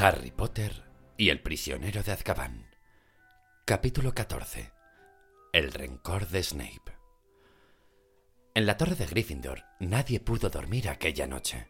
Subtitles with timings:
[0.00, 0.84] Harry Potter
[1.16, 2.68] y el prisionero de Azkaban.
[3.64, 4.70] Capítulo 14.
[5.52, 6.92] El rencor de Snape.
[8.54, 11.66] En la torre de Gryffindor nadie pudo dormir aquella noche.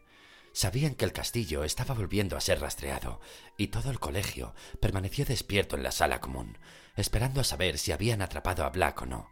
[0.53, 3.19] Sabían que el castillo estaba volviendo a ser rastreado,
[3.57, 6.59] y todo el colegio permaneció despierto en la sala común,
[6.97, 9.31] esperando a saber si habían atrapado a Black o no.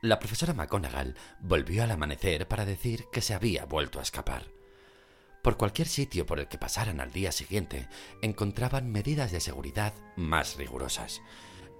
[0.00, 4.61] La profesora McGonagall volvió al amanecer para decir que se había vuelto a escapar.
[5.42, 7.88] Por cualquier sitio por el que pasaran al día siguiente,
[8.22, 11.20] encontraban medidas de seguridad más rigurosas.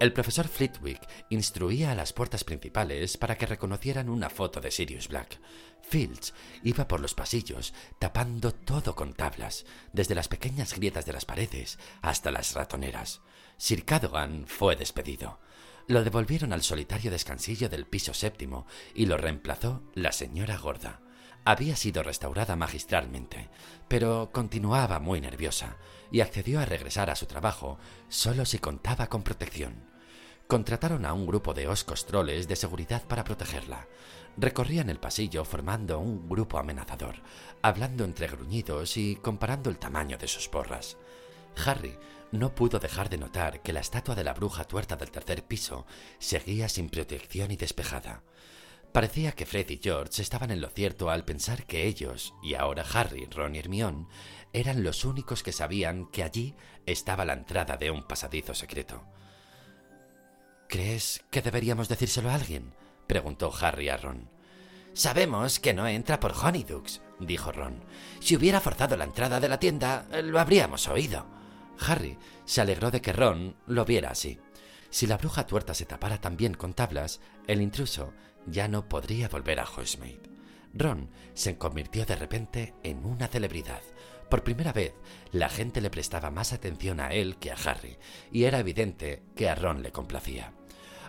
[0.01, 1.01] El profesor Flitwick
[1.31, 5.39] instruía a las puertas principales para que reconocieran una foto de Sirius Black.
[5.81, 11.25] Fields iba por los pasillos tapando todo con tablas, desde las pequeñas grietas de las
[11.25, 13.21] paredes hasta las ratoneras.
[13.59, 15.39] Sir Cadogan fue despedido.
[15.87, 21.01] Lo devolvieron al solitario descansillo del piso séptimo y lo reemplazó la señora Gorda
[21.45, 23.49] había sido restaurada magistralmente,
[23.89, 25.77] pero continuaba muy nerviosa
[26.11, 27.79] y accedió a regresar a su trabajo
[28.09, 29.91] solo si contaba con protección.
[30.47, 33.89] Contrataron a un grupo de oscos troles de seguridad para protegerla.
[34.37, 37.17] Recorrían el pasillo formando un grupo amenazador,
[37.63, 40.97] hablando entre gruñidos y comparando el tamaño de sus porras.
[41.65, 41.99] Harry
[42.33, 45.87] no pudo dejar de notar que la estatua de la bruja tuerta del tercer piso
[46.19, 48.23] seguía sin protección y despejada.
[48.93, 52.85] Parecía que Fred y George estaban en lo cierto al pensar que ellos, y ahora
[52.93, 54.07] Harry, Ron y Hermione,
[54.53, 56.55] eran los únicos que sabían que allí
[56.85, 59.03] estaba la entrada de un pasadizo secreto.
[60.69, 62.75] ¿Crees que deberíamos decírselo a alguien?
[63.07, 64.29] preguntó Harry a Ron.
[64.93, 67.83] Sabemos que no entra por Honeydukes, dijo Ron.
[68.21, 71.25] Si hubiera forzado la entrada de la tienda, lo habríamos oído.
[71.79, 74.39] Harry se alegró de que Ron lo viera así.
[74.91, 78.13] Si la bruja tuerta se tapara también con tablas, el intruso
[78.47, 80.31] ya no podría volver a Hogsmeade.
[80.75, 83.83] Ron se convirtió de repente en una celebridad.
[84.31, 84.95] Por primera vez,
[85.31, 87.99] la gente le prestaba más atención a él que a Harry,
[88.31, 90.55] y era evidente que a Ron le complacía.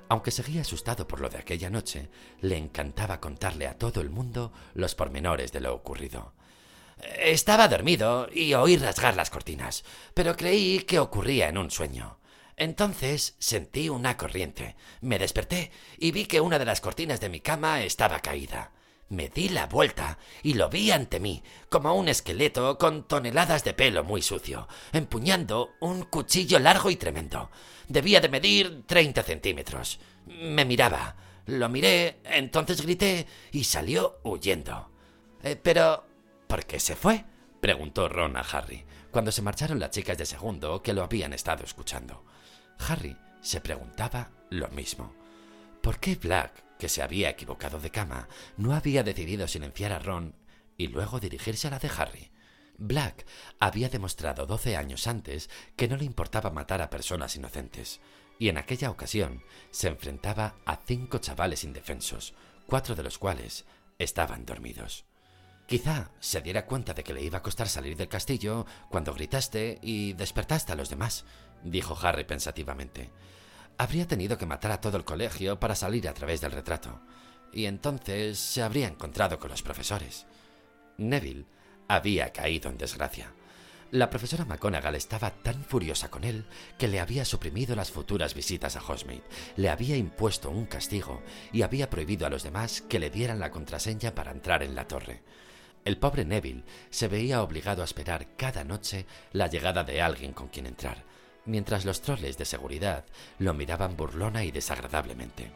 [0.10, 2.10] Aunque seguía asustado por lo de aquella noche,
[2.42, 6.34] le encantaba contarle a todo el mundo los pormenores de lo ocurrido.
[7.20, 9.84] Estaba dormido y oí rasgar las cortinas,
[10.14, 12.20] pero creí que ocurría en un sueño.
[12.58, 14.76] Entonces sentí una corriente.
[15.02, 18.72] Me desperté y vi que una de las cortinas de mi cama estaba caída.
[19.10, 23.74] Me di la vuelta y lo vi ante mí, como un esqueleto con toneladas de
[23.74, 27.52] pelo muy sucio, empuñando un cuchillo largo y tremendo.
[27.88, 30.00] Debía de medir treinta centímetros.
[30.26, 31.16] Me miraba.
[31.46, 34.90] Lo miré, entonces grité y salió huyendo.
[35.44, 36.08] Eh, pero...
[36.48, 37.26] ¿Por qué se fue?
[37.60, 41.64] preguntó Ron a Harry, cuando se marcharon las chicas de segundo que lo habían estado
[41.64, 42.24] escuchando.
[42.80, 45.14] Harry se preguntaba lo mismo.
[45.82, 50.36] ¿Por qué Black, que se había equivocado de cama, no había decidido silenciar a Ron
[50.78, 52.32] y luego dirigirse a la de Harry?
[52.78, 53.26] Black
[53.60, 58.00] había demostrado doce años antes que no le importaba matar a personas inocentes,
[58.40, 62.34] y en aquella ocasión se enfrentaba a cinco chavales indefensos,
[62.68, 63.66] cuatro de los cuales
[64.00, 65.06] estaban dormidos.
[65.68, 69.80] Quizá se diera cuenta de que le iba a costar salir del castillo cuando gritaste
[69.82, 71.26] y despertaste a los demás,
[71.64, 73.10] dijo Harry pensativamente.
[73.78, 77.02] Habría tenido que matar a todo el colegio para salir a través del retrato,
[77.52, 80.26] y entonces se habría encontrado con los profesores.
[80.98, 81.46] Neville
[81.88, 83.34] había caído en desgracia.
[83.92, 86.46] La profesora McGonagall estaba tan furiosa con él
[86.80, 89.24] que le había suprimido las futuras visitas a Hogsmeade,
[89.56, 91.22] le había impuesto un castigo
[91.52, 94.88] y había prohibido a los demás que le dieran la contraseña para entrar en la
[94.88, 95.22] torre.
[95.86, 100.48] El pobre Neville se veía obligado a esperar cada noche la llegada de alguien con
[100.48, 101.04] quien entrar,
[101.46, 103.06] mientras los troles de seguridad
[103.40, 105.52] lo miraban burlona y desagradablemente.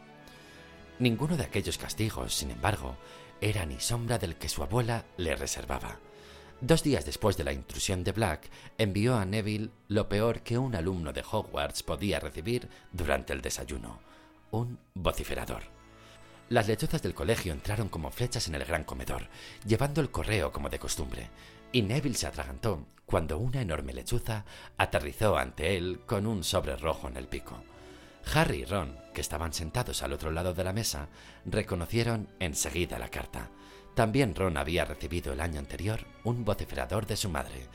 [0.98, 2.96] Ninguno de aquellos castigos, sin embargo,
[3.40, 6.00] era ni sombra del que su abuela le reservaba.
[6.60, 10.74] Dos días después de la intrusión de Black, envió a Neville lo peor que un
[10.74, 14.00] alumno de Hogwarts podía recibir durante el desayuno,
[14.50, 15.62] un vociferador.
[16.48, 19.28] Las lechuzas del colegio entraron como flechas en el gran comedor,
[19.66, 21.30] llevando el correo como de costumbre,
[21.72, 24.44] y Neville se atragantó cuando una enorme lechuza
[24.76, 27.62] aterrizó ante él con un sobre rojo en el pico.
[28.34, 31.08] Harry y Ron, que estaban sentados al otro lado de la mesa,
[31.46, 33.48] reconocieron enseguida la carta.
[33.94, 37.66] También Ron había recibido el año anterior un vociferador de su madre.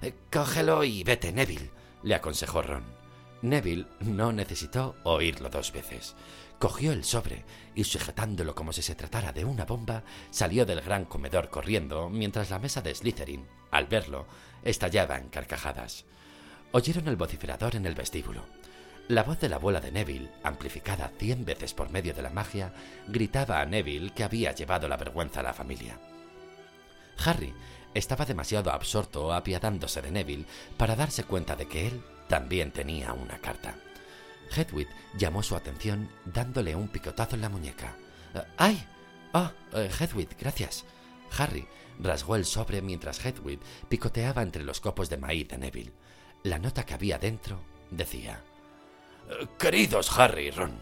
[0.00, 1.70] Eh, cógelo y vete, Neville,
[2.02, 2.84] le aconsejó Ron.
[3.42, 6.16] Neville no necesitó oírlo dos veces.
[6.58, 7.44] Cogió el sobre
[7.78, 12.50] y sujetándolo como si se tratara de una bomba, salió del gran comedor corriendo mientras
[12.50, 14.26] la mesa de Slytherin, al verlo,
[14.64, 16.04] estallaba en carcajadas.
[16.72, 18.42] Oyeron el vociferador en el vestíbulo.
[19.06, 22.74] La voz de la abuela de Neville, amplificada cien veces por medio de la magia,
[23.06, 26.00] gritaba a Neville que había llevado la vergüenza a la familia.
[27.24, 27.54] Harry
[27.94, 30.46] estaba demasiado absorto apiadándose de Neville
[30.76, 33.76] para darse cuenta de que él también tenía una carta.
[34.54, 37.96] Hedwig llamó su atención dándole un picotazo en la muñeca.
[38.34, 38.86] Eh, ¡Ay!
[39.32, 40.84] ¡Oh, Hedwig, gracias!
[41.36, 41.66] Harry
[42.00, 45.92] rasgó el sobre mientras Hedwig picoteaba entre los copos de maíz de Neville.
[46.42, 47.60] La nota que había dentro
[47.90, 48.42] decía:
[49.28, 50.80] eh, Queridos Harry y Ron,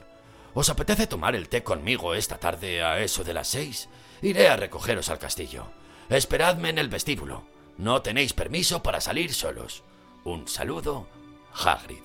[0.55, 3.89] ¿os apetece tomar el té conmigo esta tarde a eso de las seis?
[4.23, 5.67] Iré a recogeros al castillo.
[6.09, 7.47] Esperadme en el vestíbulo.
[7.79, 9.83] No tenéis permiso para salir solos.
[10.25, 11.09] Un saludo,
[11.53, 12.03] Hagrid.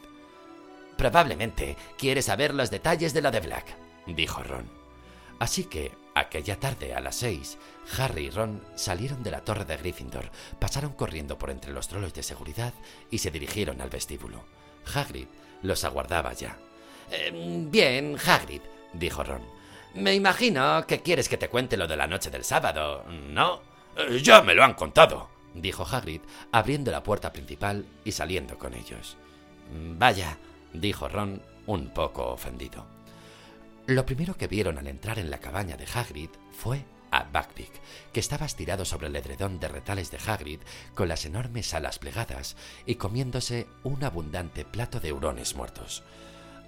[1.02, 3.66] Probablemente quiere saber los detalles de lo de Black,
[4.06, 4.70] dijo Ron.
[5.40, 7.58] Así que, aquella tarde a las seis,
[7.98, 12.14] Harry y Ron salieron de la torre de Gryffindor, pasaron corriendo por entre los trolos
[12.14, 12.76] de seguridad
[13.10, 14.44] y se dirigieron al vestíbulo.
[14.94, 15.26] Hagrid
[15.64, 16.56] los aguardaba ya.
[17.10, 18.62] Em, bien, Hagrid,
[18.94, 19.42] dijo Ron.
[19.96, 23.64] Me imagino que quieres que te cuente lo de la noche del sábado, ¿no?
[24.22, 26.22] Ya me lo han contado, dijo Hagrid,
[26.52, 29.18] abriendo la puerta principal y saliendo con ellos.
[29.98, 30.38] Vaya,
[30.74, 32.86] dijo Ron, un poco ofendido.
[33.88, 37.72] Lo primero que vieron al entrar en la cabaña de Hagrid fue a Buckbeak,
[38.14, 40.62] que estaba estirado sobre el edredón de retales de Hagrid
[40.96, 46.04] con las enormes alas plegadas y comiéndose un abundante plato de hurones muertos.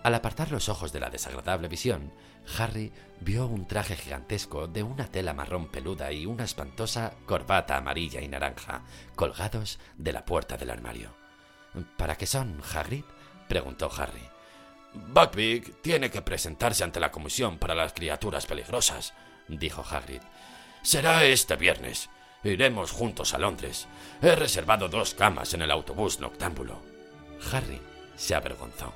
[0.04, 2.12] Al apartar los ojos de la desagradable visión,
[2.58, 2.92] Harry
[3.22, 8.28] vio un traje gigantesco de una tela marrón peluda y una espantosa corbata amarilla y
[8.28, 8.84] naranja
[9.16, 11.16] colgados de la puerta del armario.
[11.98, 13.06] ¿Para qué son, Hagrid?
[13.54, 14.28] Preguntó Harry.
[14.94, 19.14] Buckbeak tiene que presentarse ante la Comisión para las Criaturas Peligrosas,
[19.48, 20.24] dijo Hagrid.
[20.82, 22.10] Será este viernes.
[22.44, 23.88] Iremos juntos a Londres.
[24.24, 26.82] He reservado dos camas en el autobús noctámbulo.
[27.52, 27.80] Harry
[28.16, 28.92] se avergonzó.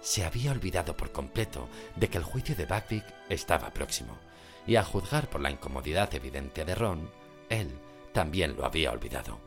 [0.00, 4.18] Se había olvidado por completo de que el juicio de Buckbeak estaba próximo,
[4.66, 7.08] y a juzgar por la incomodidad evidente de Ron,
[7.48, 7.70] él
[8.12, 9.38] también lo había olvidado.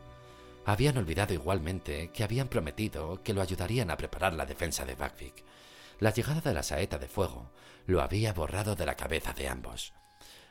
[0.68, 5.46] Habían olvidado igualmente que habían prometido que lo ayudarían a preparar la defensa de Buckbeak.
[6.02, 7.54] La llegada de la saeta de fuego
[7.86, 9.94] lo había borrado de la cabeza de ambos.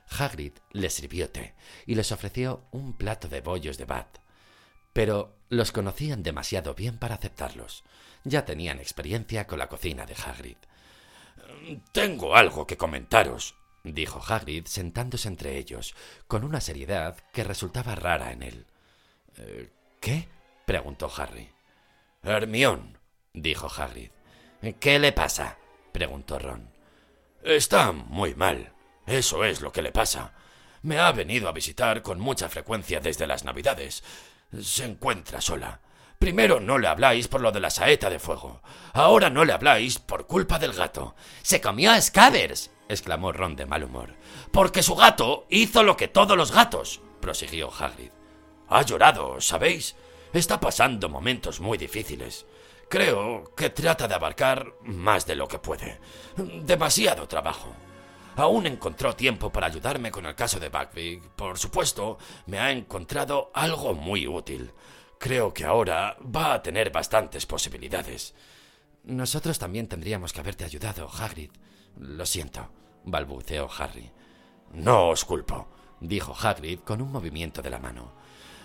[0.09, 1.55] Hagrid les sirvió té
[1.85, 4.07] y les ofreció un plato de bollos de bat.
[4.95, 7.85] Pero los conocían demasiado bien para aceptarlos.
[8.25, 10.57] Ya tenían experiencia con la cocina de Hagrid.
[11.93, 13.55] Tengo algo que comentaros,
[13.85, 15.95] dijo Hagrid sentándose entre ellos,
[16.27, 18.67] con una seriedad que resultaba rara en él.
[20.07, 20.29] ¿Qué?
[20.65, 21.51] preguntó Harry.
[22.23, 22.97] Hermión,
[23.33, 24.13] dijo Hagrid.
[24.79, 25.59] ¿Qué le pasa?
[25.91, 26.71] preguntó Ron.
[27.43, 28.73] Está muy mal.
[29.05, 30.33] Eso es lo que le pasa.
[30.83, 34.05] Me ha venido a visitar con mucha frecuencia desde las Navidades.
[34.63, 35.81] Se encuentra sola.
[36.21, 38.63] Primero no le habláis por lo de la saeta de fuego.
[38.93, 41.17] Ahora no le habláis por culpa del gato.
[41.43, 44.15] Se comió a Scabbers, exclamó Ron de mal humor.
[44.53, 48.13] Porque su gato hizo lo que todos los gatos, prosiguió Hagrid.
[48.69, 49.97] Ha llorado, ¿sabéis?
[50.33, 52.47] Está pasando momentos muy difíciles.
[52.89, 55.99] Creo que trata de abarcar más de lo que puede.
[56.37, 57.75] Demasiado trabajo.
[58.37, 61.23] Aún encontró tiempo para ayudarme con el caso de Buckbeak.
[61.31, 64.73] Por supuesto, me ha encontrado algo muy útil.
[65.19, 68.35] Creo que ahora va a tener bastantes posibilidades.
[69.05, 71.51] Nosotros también tendríamos que haberte ayudado, Hagrid.
[71.99, 72.69] Lo siento,
[73.05, 74.11] balbuceó Harry.
[74.73, 75.69] No os culpo,
[76.01, 78.13] dijo Hagrid con un movimiento de la mano.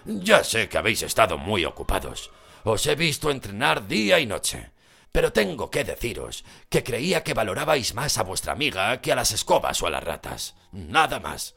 [0.06, 2.31] Ya sé que habéis estado muy ocupados.
[2.63, 4.71] Os he visto entrenar día y noche.
[5.12, 9.31] Pero tengo que deciros que creía que valorabais más a vuestra amiga que a las
[9.31, 10.56] escobas o a las ratas.
[10.71, 11.54] Nada más.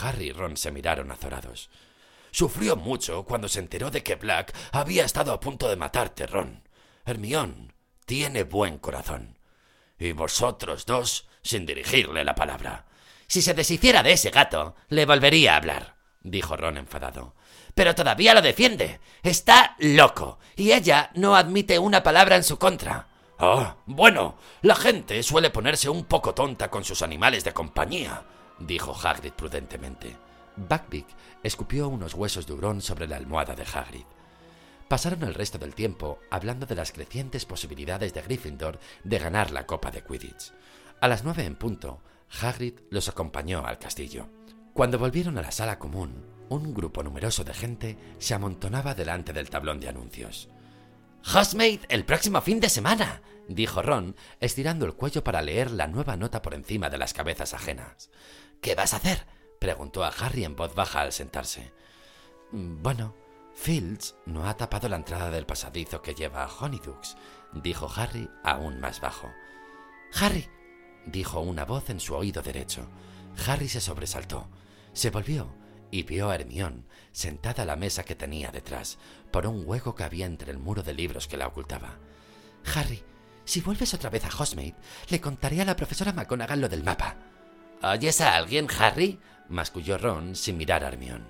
[0.00, 1.70] Harry y Ron se miraron azorados.
[2.30, 6.68] Sufrió mucho cuando se enteró de que Black había estado a punto de matarte, Ron.
[7.04, 7.72] Hermión
[8.06, 9.38] tiene buen corazón.
[9.98, 12.86] Y vosotros dos sin dirigirle la palabra.
[13.26, 17.34] Si se deshiciera de ese gato, le volvería a hablar, dijo Ron enfadado
[17.74, 19.00] pero todavía lo defiende.
[19.22, 23.08] Está loco, y ella no admite una palabra en su contra.
[23.38, 28.22] Ah, bueno, la gente suele ponerse un poco tonta con sus animales de compañía,
[28.58, 30.16] dijo Hagrid prudentemente.
[30.56, 31.06] Buckbeak
[31.42, 34.04] escupió unos huesos de hurón sobre la almohada de Hagrid.
[34.88, 39.66] Pasaron el resto del tiempo hablando de las crecientes posibilidades de Gryffindor de ganar la
[39.66, 40.52] Copa de Quidditch.
[41.00, 42.00] A las nueve en punto,
[42.40, 44.28] Hagrid los acompañó al castillo.
[44.72, 49.50] Cuando volvieron a la sala común, un grupo numeroso de gente se amontonaba delante del
[49.50, 50.48] tablón de anuncios.
[51.22, 56.16] Housemaid el próximo fin de semana, dijo Ron, estirando el cuello para leer la nueva
[56.16, 58.10] nota por encima de las cabezas ajenas.
[58.60, 59.26] ¿Qué vas a hacer?
[59.58, 61.72] preguntó a Harry en voz baja al sentarse.
[62.52, 63.14] Bueno,
[63.54, 67.16] Fields no ha tapado la entrada del pasadizo que lleva a Honeydukes,
[67.54, 69.30] dijo Harry aún más bajo.
[70.20, 70.48] Harry,
[71.06, 72.86] dijo una voz en su oído derecho.
[73.46, 74.48] Harry se sobresaltó,
[74.92, 75.63] se volvió
[75.94, 78.98] y vio a Hermión sentada a la mesa que tenía detrás,
[79.30, 82.00] por un hueco que había entre el muro de libros que la ocultaba.
[82.74, 83.04] Harry,
[83.44, 84.74] si vuelves otra vez a Hogsmeade,
[85.08, 87.14] le contaré a la profesora McGonagall lo del mapa.
[87.80, 89.20] ¿Oyes a alguien, Harry?
[89.48, 91.28] masculló Ron sin mirar a Hermión.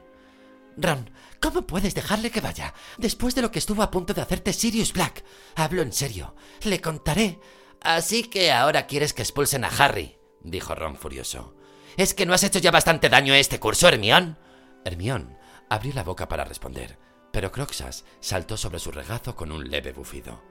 [0.78, 1.10] Ron,
[1.42, 2.72] ¿cómo puedes dejarle que vaya?
[2.96, 5.24] Después de lo que estuvo a punto de hacerte Sirius Black.
[5.56, 6.34] Hablo en serio.
[6.62, 7.38] Le contaré.
[7.82, 11.54] Así que ahora quieres que expulsen a Harry, dijo Ron furioso.
[11.98, 14.38] ¿Es que no has hecho ya bastante daño a este curso, Hermión?
[14.84, 15.38] Hermión
[15.68, 16.98] abrió la boca para responder,
[17.32, 20.42] pero Croxas saltó sobre su regazo con un leve bufido.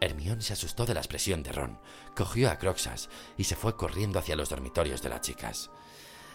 [0.00, 1.78] Hermión se asustó de la expresión de Ron,
[2.14, 5.70] cogió a Croxas y se fue corriendo hacia los dormitorios de las chicas.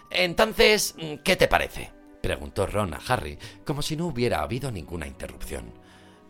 [0.10, 1.92] Entonces, ¿qué te parece?
[2.22, 5.74] preguntó Ron a Harry, como si no hubiera habido ninguna interrupción.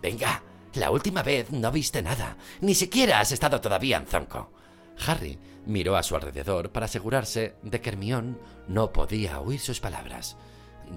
[0.01, 4.51] Venga, la última vez no viste nada, ni siquiera has estado todavía en Zonco.
[5.06, 10.38] Harry miró a su alrededor para asegurarse de que Hermión no podía oír sus palabras.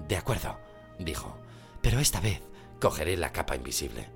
[0.07, 0.59] De acuerdo,
[0.99, 1.37] dijo,
[1.81, 2.41] pero esta vez
[2.79, 4.09] cogeré la capa invisible.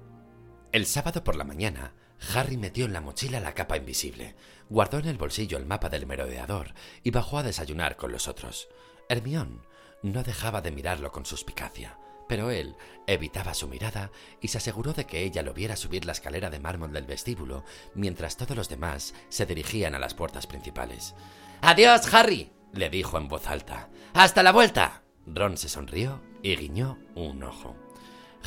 [0.72, 1.94] El sábado por la mañana,
[2.34, 4.36] Harry metió en la mochila la capa invisible,
[4.70, 6.74] guardó en el bolsillo el mapa del merodeador
[7.04, 8.70] y bajó a desayunar con los otros.
[9.08, 9.66] Hermión
[10.04, 11.98] no dejaba de mirarlo con suspicacia,
[12.28, 12.76] pero él
[13.08, 14.12] evitaba su mirada
[14.42, 17.64] y se aseguró de que ella lo viera subir la escalera de mármol del vestíbulo
[17.96, 21.16] mientras todos los demás se dirigían a las puertas principales.
[21.62, 23.90] Adiós, Harry, le dijo en voz alta.
[24.14, 25.04] Hasta la vuelta.
[25.34, 27.76] Ron se sonrió y guiñó un ojo.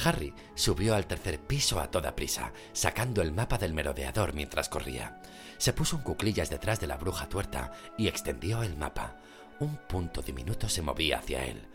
[0.05, 5.21] Harry subió al tercer piso a toda prisa, sacando el mapa del merodeador mientras corría.
[5.59, 9.21] Se puso en cuclillas detrás de la bruja tuerta y extendió el mapa.
[9.61, 11.69] Un punto diminuto se movía hacia él.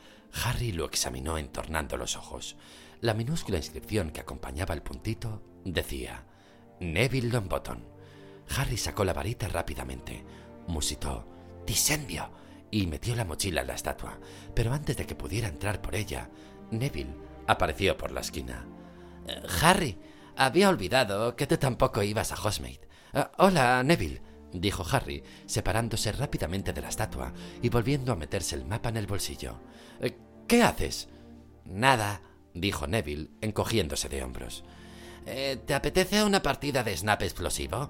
[0.43, 2.57] Harry lo examinó entornando los ojos.
[2.99, 6.25] La minúscula inscripción que acompañaba el puntito decía
[6.79, 7.79] Neville Longbottom.
[8.57, 10.23] Harry sacó la varita rápidamente,
[10.67, 11.27] musitó
[11.65, 12.29] Disendio
[12.71, 14.19] y metió la mochila en la estatua,
[14.53, 16.29] pero antes de que pudiera entrar por ella,
[16.71, 17.15] Neville
[17.47, 18.65] apareció por la esquina.
[19.27, 19.97] Eh, Harry,
[20.35, 22.87] había olvidado que tú tampoco ibas a Hogsmeade.
[23.13, 24.21] Eh, hola, Neville,
[24.51, 29.07] dijo Harry, separándose rápidamente de la estatua y volviendo a meterse el mapa en el
[29.07, 29.59] bolsillo.
[30.01, 31.09] Eh, ¿Qué haces?
[31.65, 32.21] Nada,
[32.53, 34.63] dijo Neville, encogiéndose de hombros.
[35.25, 37.89] ¿Te apetece una partida de snap explosivo?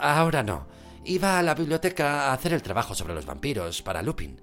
[0.00, 0.66] Ahora no.
[1.04, 4.40] Iba a la biblioteca a hacer el trabajo sobre los vampiros para Lupin.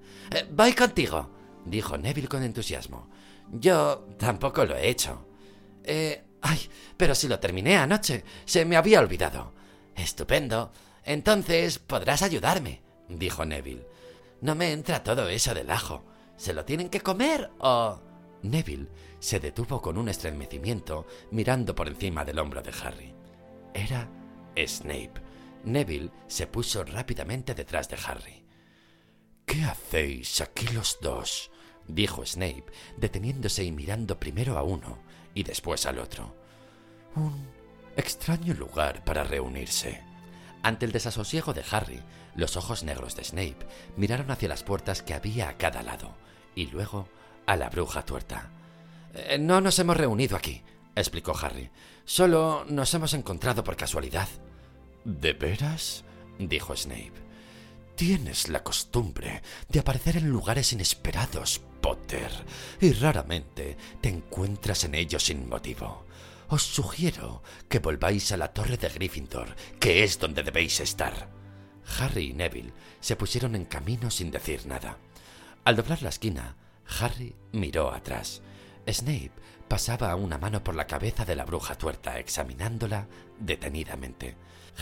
[0.51, 1.30] voy contigo,
[1.65, 3.10] dijo Neville con entusiasmo.
[3.51, 5.27] Yo tampoco lo he hecho.
[5.84, 6.25] Eh...
[6.44, 6.60] Ay,
[6.98, 8.24] pero si lo terminé anoche.
[8.46, 9.53] Se me había olvidado.
[9.96, 10.72] Estupendo.
[11.03, 13.86] Entonces podrás ayudarme, dijo Neville.
[14.41, 16.03] No me entra todo eso del ajo.
[16.38, 18.01] ¿Se lo tienen que comer o...?
[18.44, 18.88] Neville
[19.20, 23.13] se detuvo con un estremecimiento mirando por encima del hombro de Harry.
[23.72, 24.10] Era
[24.56, 25.21] Snape.
[25.63, 28.44] Neville se puso rápidamente detrás de Harry.
[29.46, 31.51] ¿Qué hacéis aquí los dos?
[31.88, 32.65] dijo Snape,
[32.98, 35.00] deteniéndose y mirando primero a uno
[35.34, 36.36] y después al otro.
[37.15, 37.48] Un
[37.98, 40.01] extraño lugar para reunirse.
[40.63, 42.01] Ante el desasosiego de Harry,
[42.36, 43.65] los ojos negros de Snape
[43.98, 46.15] miraron hacia las puertas que había a cada lado
[46.56, 47.08] y luego
[47.46, 48.51] a la bruja tuerta.
[49.13, 50.62] Eh, no nos hemos reunido aquí,
[50.96, 51.70] explicó Harry.
[52.06, 54.27] Solo nos hemos encontrado por casualidad.
[55.03, 56.03] ¿De veras?
[56.38, 57.13] dijo Snape.
[57.96, 62.31] Tienes la costumbre de aparecer en lugares inesperados, Potter,
[62.79, 66.05] y raramente te encuentras en ellos sin motivo.
[66.48, 71.29] Os sugiero que volváis a la torre de Gryffindor, que es donde debéis estar.
[72.00, 74.98] Harry y Neville se pusieron en camino sin decir nada.
[75.63, 76.55] Al doblar la esquina,
[77.00, 78.41] Harry miró atrás.
[78.88, 79.31] Snape
[79.67, 83.08] pasaba una mano por la cabeza de la bruja tuerta, examinándola
[83.39, 84.36] detenidamente.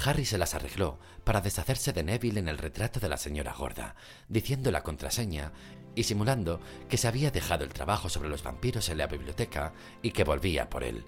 [0.03, 3.95] Harry se las arregló para deshacerse de Neville en el retrato de la señora gorda,
[4.27, 5.51] diciendo la contraseña
[5.95, 10.11] y simulando que se había dejado el trabajo sobre los vampiros en la biblioteca y
[10.11, 11.05] que volvía por él.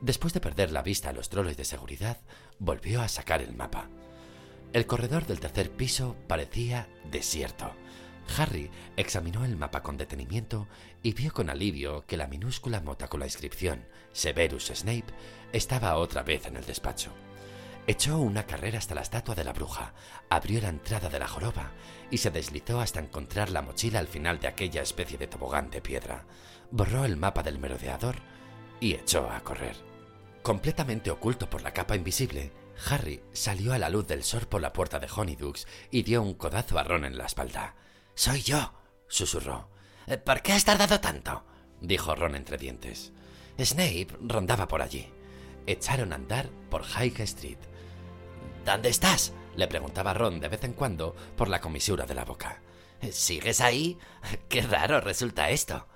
[0.00, 2.20] Después de perder la vista a los troles de seguridad,
[2.58, 3.88] volvió a sacar el mapa.
[4.72, 7.72] El corredor del tercer piso parecía desierto.
[8.36, 10.66] Harry examinó el mapa con detenimiento
[11.02, 15.06] y vio con alivio que la minúscula mota con la inscripción Severus Snape
[15.52, 17.12] estaba otra vez en el despacho.
[17.86, 19.92] Echó una carrera hasta la estatua de la bruja,
[20.30, 21.72] abrió la entrada de la joroba
[22.12, 25.80] y se deslizó hasta encontrar la mochila al final de aquella especie de tobogán de
[25.80, 26.24] piedra.
[26.70, 28.16] Borró el mapa del merodeador
[28.78, 29.74] y echó a correr.
[30.42, 32.52] Completamente oculto por la capa invisible,
[32.88, 36.34] Harry salió a la luz del sol por la puerta de Honeydukes y dio un
[36.34, 37.74] codazo a Ron en la espalda.
[38.14, 38.72] Soy yo,
[39.08, 39.68] susurró.
[40.24, 41.44] ¿Por qué has tardado tanto?
[41.80, 43.12] dijo Ron entre dientes.
[43.58, 45.12] Snape rondaba por allí.
[45.66, 47.71] Echaron a andar por High Street.
[48.64, 49.32] ¿Dónde estás?
[49.56, 52.62] le preguntaba Ron de vez en cuando por la comisura de la boca.
[53.10, 53.98] ¿Sigues ahí?
[54.48, 55.86] Qué raro resulta esto.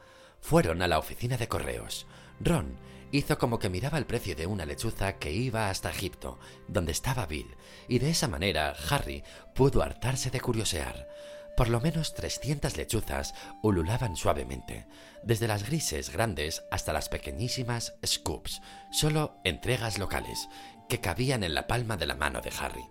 [0.41, 2.07] fueron a la oficina de correos.
[2.41, 2.77] Ron
[3.13, 7.27] hizo como que miraba el precio de una lechuza que iba hasta Egipto, donde estaba
[7.27, 7.57] Bill,
[7.89, 9.23] y de esa manera Harry
[9.55, 11.09] pudo hartarse de curiosear.
[11.57, 14.87] Por lo menos 300 lechuzas ululaban suavemente,
[15.23, 18.61] desde las grises grandes hasta las pequeñísimas scoops,
[18.93, 20.49] solo entregas locales,
[20.89, 22.85] que cabían en la palma de la mano de Harry.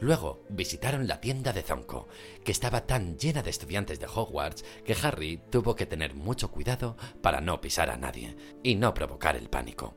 [0.00, 2.08] Luego visitaron la tienda de Zonko,
[2.42, 6.96] que estaba tan llena de estudiantes de Hogwarts que Harry tuvo que tener mucho cuidado
[7.22, 9.96] para no pisar a nadie y no provocar el pánico.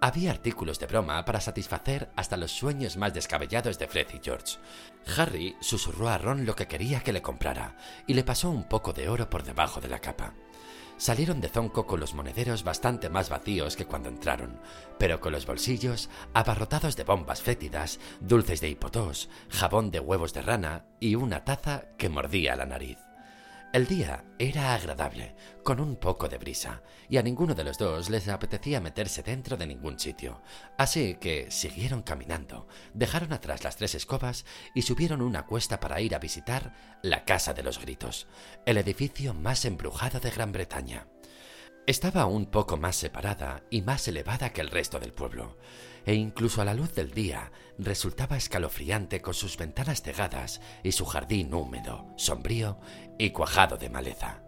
[0.00, 4.58] Había artículos de broma para satisfacer hasta los sueños más descabellados de Fred y George.
[5.16, 8.92] Harry susurró a Ron lo que quería que le comprara y le pasó un poco
[8.92, 10.34] de oro por debajo de la capa.
[10.98, 14.60] Salieron de Zonco con los monederos bastante más vacíos que cuando entraron,
[14.98, 20.42] pero con los bolsillos abarrotados de bombas fétidas, dulces de hipotós, jabón de huevos de
[20.42, 23.07] rana y una taza que mordía la nariz.
[23.70, 28.08] El día era agradable, con un poco de brisa, y a ninguno de los dos
[28.08, 30.40] les apetecía meterse dentro de ningún sitio,
[30.78, 36.14] así que siguieron caminando, dejaron atrás las tres escobas y subieron una cuesta para ir
[36.14, 36.72] a visitar
[37.02, 38.26] la Casa de los Gritos,
[38.64, 41.06] el edificio más embrujado de Gran Bretaña.
[41.86, 45.58] Estaba un poco más separada y más elevada que el resto del pueblo,
[46.08, 51.04] e incluso a la luz del día resultaba escalofriante con sus ventanas cegadas y su
[51.04, 52.80] jardín húmedo, sombrío
[53.18, 54.42] y cuajado de maleza.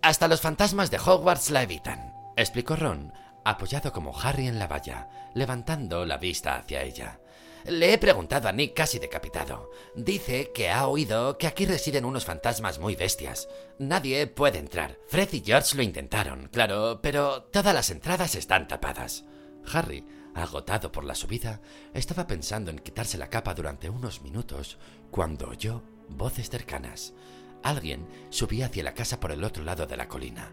[0.00, 3.12] Hasta los fantasmas de Hogwarts la evitan, explicó Ron,
[3.44, 7.20] apoyado como Harry en la valla, levantando la vista hacia ella.
[7.66, 9.70] Le he preguntado a Nick casi decapitado.
[9.94, 13.46] Dice que ha oído que aquí residen unos fantasmas muy bestias.
[13.78, 14.96] Nadie puede entrar.
[15.08, 19.24] Fred y George lo intentaron, claro, pero todas las entradas están tapadas.
[19.70, 21.60] Harry, agotado por la subida,
[21.92, 24.78] estaba pensando en quitarse la capa durante unos minutos
[25.10, 27.14] cuando oyó voces cercanas.
[27.62, 30.52] Alguien subía hacia la casa por el otro lado de la colina.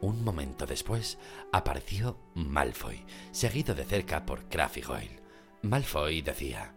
[0.00, 1.18] Un momento después
[1.52, 5.20] apareció Malfoy, seguido de cerca por Craft Goyle.
[5.62, 6.74] Malfoy decía,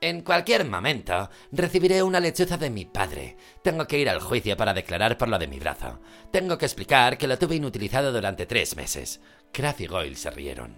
[0.00, 3.36] En cualquier momento recibiré una lechuza de mi padre.
[3.62, 6.00] Tengo que ir al juicio para declarar por lo de mi brazo.
[6.30, 9.20] Tengo que explicar que lo tuve inutilizado durante tres meses.
[9.52, 10.76] Kraft y Goyle se rieron.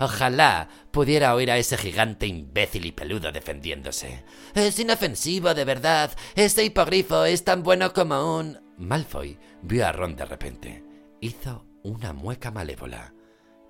[0.00, 4.24] Ojalá pudiera oír a ese gigante imbécil y peludo defendiéndose.
[4.54, 6.10] Es inofensivo, de verdad.
[6.34, 8.58] Ese hipogrifo es tan bueno como un...
[8.78, 10.84] Malfoy vio a Ron de repente.
[11.20, 13.12] Hizo una mueca malévola.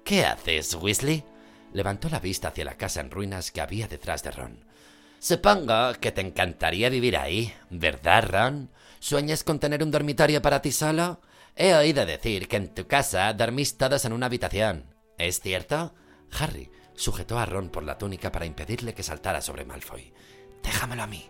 [0.04, 1.24] ¿Qué haces, Weasley?
[1.72, 4.64] levantó la vista hacia la casa en ruinas que había detrás de Ron.
[5.18, 8.70] Supongo que te encantaría vivir ahí, ¿verdad, Ron?
[9.00, 11.20] ¿Sueñas con tener un dormitorio para ti solo?
[11.56, 14.94] He oído decir que en tu casa dormís todos en una habitación.
[15.18, 15.92] ¿Es cierto?
[16.38, 20.12] Harry sujetó a Ron por la túnica para impedirle que saltara sobre Malfoy.
[20.62, 21.28] Déjamelo a mí,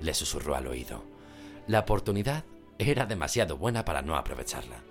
[0.00, 1.04] le susurró al oído.
[1.66, 2.44] La oportunidad
[2.78, 4.82] era demasiado buena para no aprovecharla.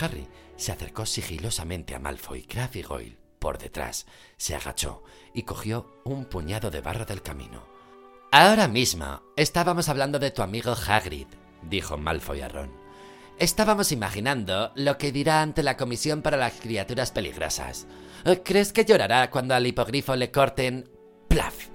[0.00, 4.06] Harry se acercó sigilosamente a Malfoy, Crabbe Goyle por detrás,
[4.38, 5.02] se agachó
[5.34, 7.62] y cogió un puñado de barro del camino.
[8.32, 11.26] Ahora mismo estábamos hablando de tu amigo Hagrid,
[11.60, 12.83] dijo Malfoy a Ron.
[13.38, 17.86] Estábamos imaginando lo que dirá ante la Comisión para las Criaturas Peligrosas.
[18.44, 20.88] ¿Crees que llorará cuando al hipogrifo le corten...
[21.26, 21.66] ¡Plaf!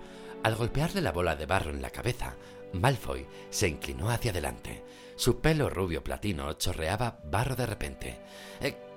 [0.41, 2.35] Al golpearle la bola de barro en la cabeza,
[2.71, 4.85] Malfoy se inclinó hacia adelante.
[5.17, 8.21] Su pelo rubio platino chorreaba barro de repente.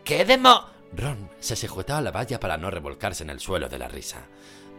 [0.05, 0.71] ¿Qué demo...?
[0.95, 4.29] Ron se sujetó a la valla para no revolcarse en el suelo de la risa.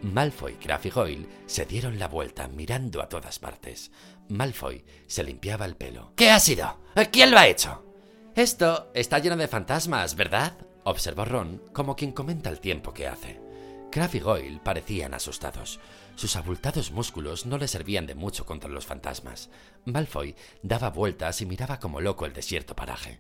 [0.04, 3.90] Malfoy, Crabbe y Goyle se dieron la vuelta mirando a todas partes.
[4.30, 6.14] Malfoy se limpiaba el pelo.
[6.16, 6.80] ¿Qué ha sido?
[7.12, 7.86] ¿Quién lo ha hecho?
[8.36, 10.58] Esto está lleno de fantasmas, ¿verdad?
[10.84, 13.40] observó Ron como quien comenta el tiempo que hace.
[13.92, 15.80] Crabbe y Goyle parecían asustados.
[16.16, 19.52] Sus abultados músculos no le servían de mucho contra los fantasmas.
[19.86, 23.20] Malfoy daba vueltas y miraba como loco el desierto paraje.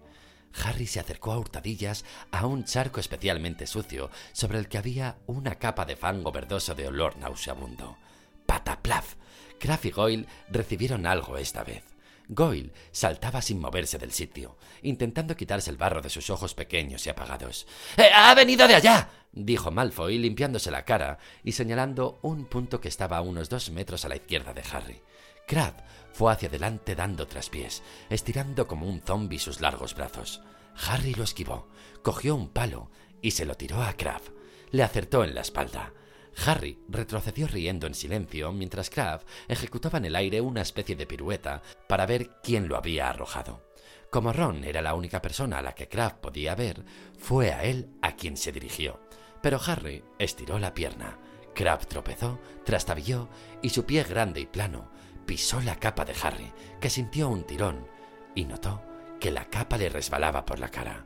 [0.64, 5.56] Harry se acercó a hurtadillas a un charco especialmente sucio, sobre el que había una
[5.56, 7.98] capa de fango verdoso de olor nauseabundo.
[8.46, 9.16] ¡Pataplaf!
[9.60, 11.84] Craf y Goyle recibieron algo esta vez.
[12.30, 17.10] Goyle saltaba sin moverse del sitio, intentando quitarse el barro de sus ojos pequeños y
[17.10, 17.68] apagados.
[17.98, 19.10] ¡Eh, ¡Ha venido de allá!
[19.32, 24.06] dijo Malfoy, limpiándose la cara y señalando un punto que estaba a unos dos metros
[24.06, 25.02] a la izquierda de Harry.
[25.48, 30.42] Crab fue hacia adelante dando traspiés, estirando como un zombi sus largos brazos.
[30.88, 31.68] Harry lo esquivó,
[32.02, 32.90] cogió un palo
[33.22, 34.22] y se lo tiró a Crab.
[34.72, 35.94] Le acertó en la espalda.
[36.46, 41.62] Harry retrocedió riendo en silencio mientras Crab ejecutaba en el aire una especie de pirueta
[41.88, 43.74] para ver quién lo había arrojado.
[44.10, 46.84] Como Ron era la única persona a la que Crab podía ver,
[47.18, 49.00] fue a él a quien se dirigió.
[49.42, 51.18] Pero Harry estiró la pierna.
[51.56, 53.30] Crab tropezó, trastabilló
[53.62, 54.92] y su pie grande y plano
[55.26, 57.88] pisó la capa de Harry, que sintió un tirón
[58.36, 58.84] y notó
[59.20, 61.06] que la capa le resbalaba por la cara.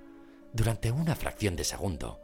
[0.51, 2.21] Durante una fracción de segundo,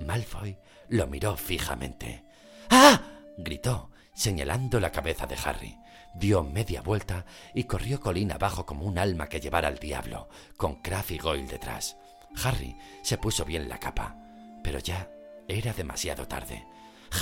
[0.00, 2.24] Malfoy lo miró fijamente.
[2.70, 3.00] ¡Ah!
[3.36, 5.78] gritó, señalando la cabeza de Harry.
[6.14, 10.76] Dio media vuelta y corrió colina abajo como un alma que llevara al diablo, con
[10.76, 11.96] Kraft y Goyle detrás.
[12.42, 14.16] Harry se puso bien la capa,
[14.62, 15.10] pero ya
[15.48, 16.64] era demasiado tarde.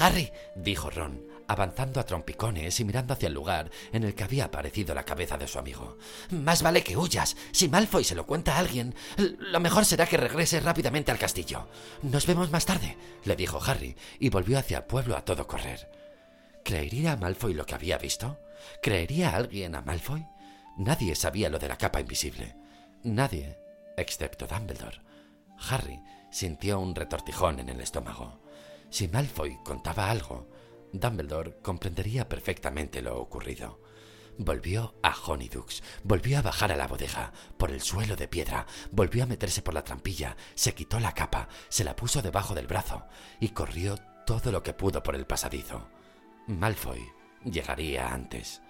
[0.00, 4.46] Harry, dijo Ron, avanzando a trompicones y mirando hacia el lugar en el que había
[4.46, 5.98] aparecido la cabeza de su amigo.
[6.30, 7.36] Más vale que huyas.
[7.52, 11.68] Si Malfoy se lo cuenta a alguien, lo mejor será que regrese rápidamente al castillo.
[12.02, 15.90] Nos vemos más tarde, le dijo Harry, y volvió hacia el pueblo a todo correr.
[16.64, 18.38] ¿Creería a Malfoy lo que había visto?
[18.82, 20.24] ¿Creería alguien a Malfoy?
[20.76, 22.56] Nadie sabía lo de la capa invisible.
[23.02, 23.58] Nadie,
[23.96, 25.00] excepto Dumbledore.
[25.68, 26.00] Harry
[26.30, 28.40] sintió un retortijón en el estómago.
[28.90, 30.48] Si Malfoy contaba algo,
[30.92, 33.80] Dumbledore comprendería perfectamente lo ocurrido.
[34.38, 39.24] Volvió a Honeydukes, volvió a bajar a la bodega, por el suelo de piedra, volvió
[39.24, 43.06] a meterse por la trampilla, se quitó la capa, se la puso debajo del brazo
[43.40, 45.88] y corrió todo lo que pudo por el pasadizo.
[46.46, 47.00] Malfoy
[47.44, 48.62] llegaría antes.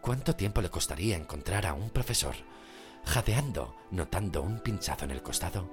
[0.00, 2.34] ¿Cuánto tiempo le costaría encontrar a un profesor?
[3.04, 5.70] Jadeando, notando un pinchazo en el costado,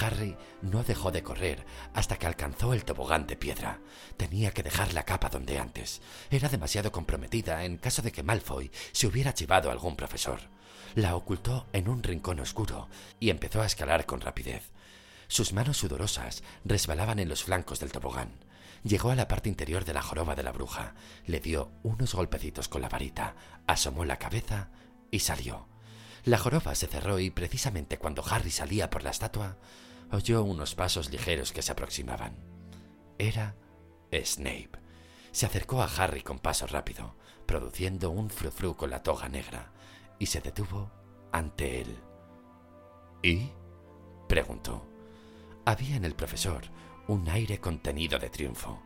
[0.00, 1.64] Harry no dejó de correr
[1.94, 3.80] hasta que alcanzó el tobogán de piedra.
[4.16, 6.02] Tenía que dejar la capa donde antes.
[6.30, 10.40] Era demasiado comprometida en caso de que Malfoy se hubiera chivado a algún profesor.
[10.94, 12.88] La ocultó en un rincón oscuro
[13.20, 14.70] y empezó a escalar con rapidez.
[15.28, 18.32] Sus manos sudorosas resbalaban en los flancos del tobogán.
[18.84, 20.94] Llegó a la parte interior de la joroba de la bruja,
[21.26, 24.70] le dio unos golpecitos con la varita, asomó la cabeza
[25.10, 25.71] y salió.
[26.24, 29.56] La joroba se cerró y precisamente cuando Harry salía por la estatua,
[30.12, 32.36] oyó unos pasos ligeros que se aproximaban.
[33.18, 33.56] Era
[34.12, 34.70] Snape.
[35.32, 39.72] Se acercó a Harry con paso rápido, produciendo un frufru con la toga negra,
[40.18, 40.90] y se detuvo
[41.32, 41.98] ante él.
[43.22, 43.50] ¿Y?
[44.28, 44.86] preguntó.
[45.64, 46.62] Había en el profesor
[47.08, 48.80] un aire contenido de triunfo.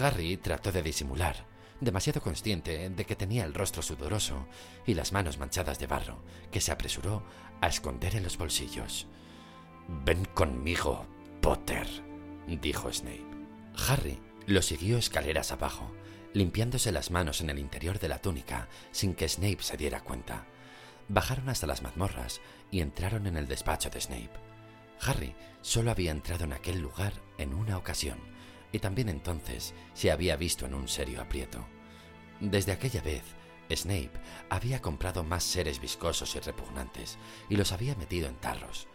[0.00, 1.46] Harry trató de disimular,
[1.80, 4.46] demasiado consciente de que tenía el rostro sudoroso
[4.86, 7.22] y las manos manchadas de barro, que se apresuró
[7.60, 9.06] a esconder en los bolsillos.
[9.88, 11.06] Ven conmigo,
[11.40, 11.86] Potter,
[12.46, 13.26] dijo Snape.
[13.88, 15.90] Harry lo siguió escaleras abajo,
[16.32, 20.46] limpiándose las manos en el interior de la túnica sin que Snape se diera cuenta.
[21.08, 22.40] Bajaron hasta las mazmorras
[22.70, 24.30] y entraron en el despacho de Snape.
[25.00, 28.18] Harry solo había entrado en aquel lugar en una ocasión,
[28.72, 31.66] y también entonces se había visto en un serio aprieto.
[32.40, 33.22] Desde aquella vez,
[33.70, 34.12] Snape
[34.48, 38.88] había comprado más seres viscosos y repugnantes y los había metido en tarros.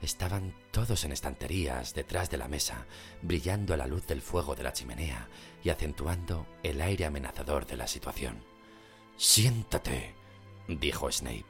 [0.00, 2.86] Estaban todos en estanterías detrás de la mesa,
[3.22, 5.28] brillando a la luz del fuego de la chimenea
[5.62, 8.44] y acentuando el aire amenazador de la situación.
[9.16, 10.14] Siéntate,
[10.68, 11.46] dijo Snape.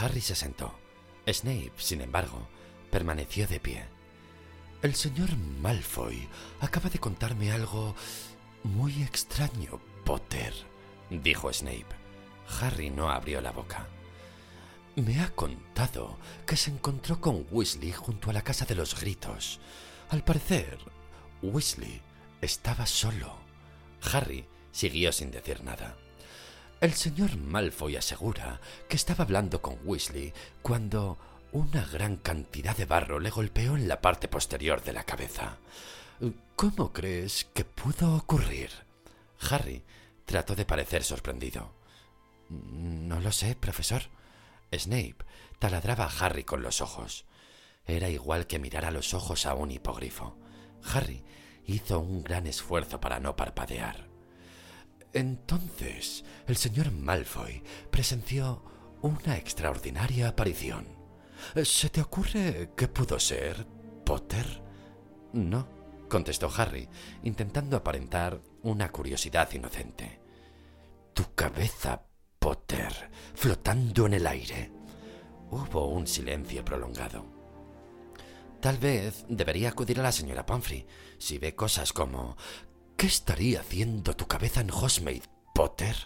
[0.00, 0.78] Harry se sentó.
[1.26, 2.48] Snape, sin embargo,
[2.90, 3.97] permaneció de pie.
[4.80, 6.28] El señor Malfoy
[6.60, 7.96] acaba de contarme algo
[8.62, 10.54] muy extraño, Potter,
[11.10, 11.86] dijo Snape.
[12.60, 13.88] Harry no abrió la boca.
[14.94, 19.58] Me ha contado que se encontró con Weasley junto a la casa de los gritos.
[20.10, 20.78] Al parecer,
[21.42, 22.00] Weasley
[22.40, 23.36] estaba solo.
[24.12, 25.96] Harry siguió sin decir nada.
[26.80, 31.18] El señor Malfoy asegura que estaba hablando con Weasley cuando
[31.52, 35.56] una gran cantidad de barro le golpeó en la parte posterior de la cabeza.
[36.56, 38.70] ¿Cómo crees que pudo ocurrir?
[39.50, 39.82] Harry
[40.24, 41.72] trató de parecer sorprendido.
[42.48, 44.02] No lo sé, profesor.
[44.72, 45.16] Snape
[45.58, 47.24] taladraba a Harry con los ojos.
[47.86, 50.36] Era igual que mirar a los ojos a un hipogrifo.
[50.92, 51.24] Harry
[51.66, 54.08] hizo un gran esfuerzo para no parpadear.
[55.12, 58.62] Entonces, el señor Malfoy presenció
[59.00, 60.97] una extraordinaria aparición.
[61.64, 63.66] ¿Se te ocurre qué pudo ser,
[64.04, 64.62] Potter?
[65.32, 65.66] No,
[66.08, 66.88] contestó Harry,
[67.22, 70.20] intentando aparentar una curiosidad inocente.
[71.14, 72.02] Tu cabeza,
[72.38, 74.70] Potter, flotando en el aire.
[75.50, 77.24] Hubo un silencio prolongado.
[78.60, 80.86] Tal vez debería acudir a la señora Pumphrey
[81.18, 82.36] si ve cosas como
[82.96, 85.22] ¿Qué estaría haciendo tu cabeza en Hogsmeade,
[85.54, 85.96] Potter?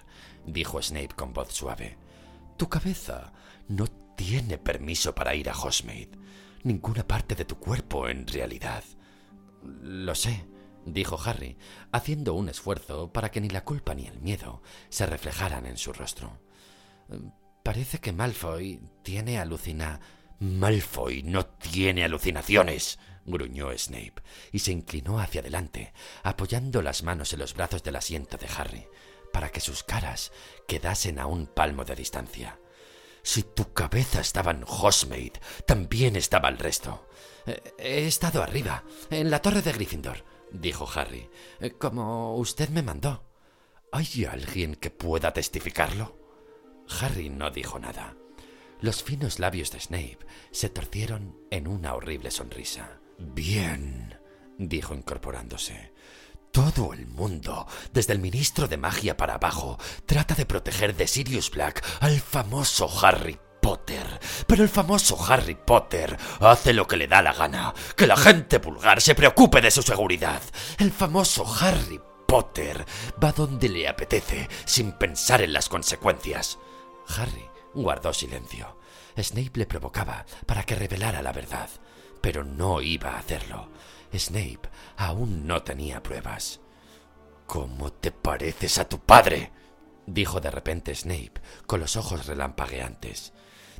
[0.46, 1.96] dijo Snape con voz suave.
[2.58, 3.32] Tu cabeza
[3.68, 6.18] no tiene permiso para ir a Hogsmeade.
[6.62, 8.84] Ninguna parte de tu cuerpo, en realidad.
[9.62, 10.46] Lo sé,
[10.84, 11.56] dijo Harry,
[11.92, 15.92] haciendo un esfuerzo para que ni la culpa ni el miedo se reflejaran en su
[15.92, 16.40] rostro.
[17.62, 20.00] Parece que Malfoy tiene alucina.
[20.40, 24.14] Malfoy no tiene alucinaciones, gruñó Snape,
[24.50, 25.92] y se inclinó hacia adelante,
[26.24, 28.88] apoyando las manos en los brazos del asiento de Harry,
[29.32, 30.32] para que sus caras
[30.66, 32.58] quedasen a un palmo de distancia.
[33.22, 37.08] Si tu cabeza estaba en Hogsmeade, también estaba el resto.
[37.78, 41.30] He estado arriba, en la torre de Gryffindor, dijo Harry,
[41.78, 43.24] como usted me mandó.
[43.92, 46.18] ¿Hay alguien que pueda testificarlo?
[47.00, 48.16] Harry no dijo nada.
[48.80, 50.18] Los finos labios de Snape
[50.50, 53.00] se torcieron en una horrible sonrisa.
[53.18, 54.18] Bien,
[54.58, 55.91] dijo incorporándose.
[56.52, 61.50] Todo el mundo, desde el ministro de magia para abajo, trata de proteger de Sirius
[61.50, 64.20] Black al famoso Harry Potter.
[64.46, 67.72] Pero el famoso Harry Potter hace lo que le da la gana.
[67.96, 70.42] Que la gente vulgar se preocupe de su seguridad.
[70.76, 72.84] El famoso Harry Potter
[73.22, 76.58] va donde le apetece, sin pensar en las consecuencias.
[77.16, 78.76] Harry guardó silencio.
[79.16, 81.70] Snape le provocaba para que revelara la verdad,
[82.20, 83.70] pero no iba a hacerlo.
[84.18, 86.60] Snape aún no tenía pruebas.
[87.46, 89.52] ¿Cómo te pareces a tu padre?
[90.06, 91.34] dijo de repente Snape,
[91.66, 93.32] con los ojos relampagueantes.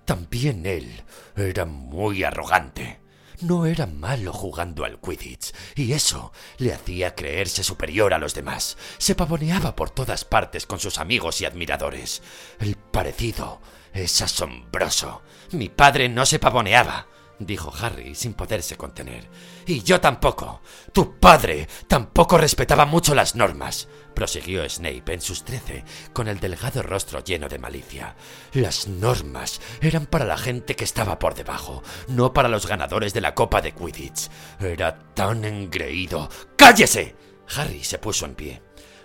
[0.05, 1.03] También él
[1.37, 3.01] era muy arrogante.
[3.41, 8.77] No era malo jugando al Quidditch, y eso le hacía creerse superior a los demás.
[8.99, 12.23] Se pavoneaba por todas partes con sus amigos y admiradores.
[12.61, 13.61] El parecido
[13.93, 15.23] es asombroso.
[15.51, 17.09] Mi padre no se pavoneaba,
[17.47, 19.29] dijo Harry sin poderse contener.
[19.67, 20.61] Y yo tampoco.
[20.93, 26.83] Tu padre tampoco respetaba mucho las normas, prosiguió Snape en sus trece, con el delgado
[26.83, 28.17] rostro lleno de malicia.
[28.53, 33.21] Las normas eran para la gente que estaba por debajo, no para los ganadores de
[33.21, 34.29] la Copa de Quidditch.
[34.61, 36.29] Era tan engreído.
[36.57, 37.17] ¡Cállese!
[37.57, 38.63] Harry se puso en pie.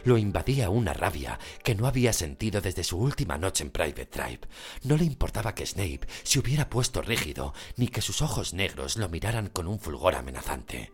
[0.08, 4.39] Lo invadía una rabia que no había sentido desde su última noche en Private Drive.
[4.84, 9.10] No le importaba que Snape se hubiera puesto rígido, ni que sus ojos negros lo
[9.10, 10.93] miraran con un fulgor amenazante.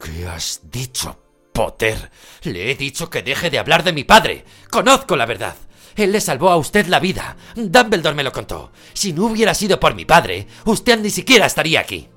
[0.00, 1.20] ¿Qué has dicho,
[1.52, 2.12] Potter?
[2.44, 4.44] Le he dicho que deje de hablar de mi padre.
[4.70, 5.56] Conozco la verdad.
[5.96, 7.36] Él le salvó a usted la vida.
[7.56, 8.70] Dumbledore me lo contó.
[8.92, 12.08] Si no hubiera sido por mi padre, usted ni siquiera estaría aquí.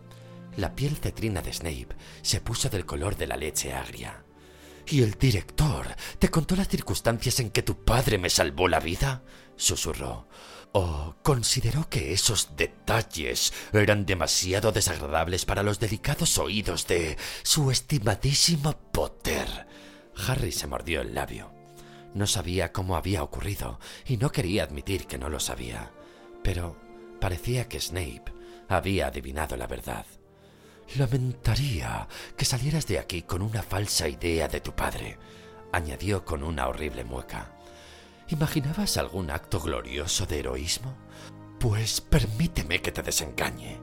[0.58, 4.29] La piel cetrina de Snape se puso del color de la leche agria.
[4.92, 5.86] ¿Y el director
[6.18, 9.24] te contó las circunstancias en que tu padre me salvó la vida?
[9.56, 10.28] susurró.
[10.72, 18.74] ¿O consideró que esos detalles eran demasiado desagradables para los delicados oídos de su estimadísimo
[18.92, 19.68] Potter?
[20.28, 21.52] Harry se mordió el labio.
[22.16, 25.92] No sabía cómo había ocurrido y no quería admitir que no lo sabía.
[26.44, 26.76] Pero
[27.20, 28.34] parecía que Snape
[28.68, 30.06] había adivinado la verdad.
[30.98, 35.20] Lamentaría que salieras de aquí con una falsa idea de tu padre,
[35.72, 37.52] añadió con una horrible mueca.
[38.28, 40.96] ¿Imaginabas algún acto glorioso de heroísmo?
[41.60, 43.80] Pues permíteme que te desengañe.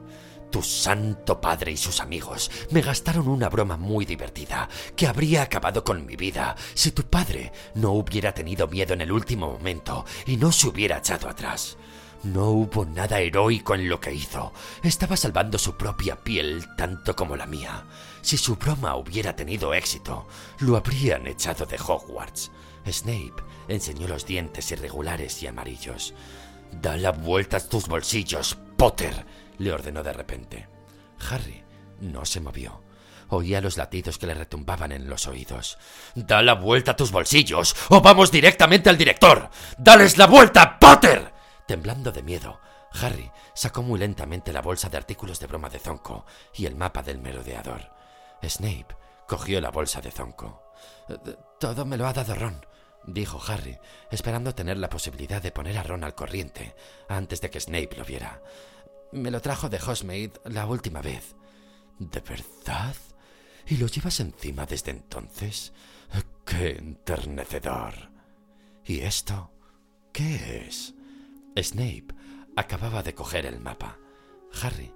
[0.51, 5.83] Tu santo padre y sus amigos me gastaron una broma muy divertida que habría acabado
[5.85, 10.35] con mi vida si tu padre no hubiera tenido miedo en el último momento y
[10.35, 11.77] no se hubiera echado atrás.
[12.23, 14.53] No hubo nada heroico en lo que hizo.
[14.83, 17.85] Estaba salvando su propia piel tanto como la mía.
[18.21, 20.27] Si su broma hubiera tenido éxito,
[20.59, 22.51] lo habrían echado de Hogwarts.
[22.85, 26.13] Snape enseñó los dientes irregulares y amarillos.
[26.71, 29.25] Da la vuelta a tus bolsillos, Potter,
[29.57, 30.67] le ordenó de repente.
[31.29, 31.63] Harry
[32.01, 32.81] no se movió.
[33.29, 35.77] Oía los latidos que le retumbaban en los oídos.
[36.15, 39.49] Da la vuelta a tus bolsillos o vamos directamente al director.
[39.77, 41.36] ¡Dales la vuelta, Potter!
[41.67, 42.61] Temblando de miedo,
[42.93, 47.03] Harry sacó muy lentamente la bolsa de artículos de broma de Zonko y el mapa
[47.03, 47.91] del merodeador.
[48.41, 48.95] Snape
[49.27, 50.73] cogió la bolsa de Zonko.
[51.59, 52.65] Todo me lo ha dado Ron,
[53.05, 53.77] dijo Harry,
[54.09, 56.73] esperando tener la posibilidad de poner a Ron al corriente
[57.09, 58.41] antes de que Snape lo viera.
[59.11, 61.35] Me lo trajo de Hogsmeade la última vez.
[61.99, 62.95] ¿De verdad?
[63.65, 65.73] ¿Y lo llevas encima desde entonces?
[66.45, 67.93] ¡Qué enternecedor!
[68.85, 69.51] ¿Y esto?
[70.13, 70.93] ¿Qué es?
[71.61, 72.07] Snape
[72.55, 73.97] acababa de coger el mapa.
[74.61, 74.93] Harry